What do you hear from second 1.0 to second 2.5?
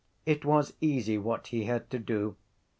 what he had to do.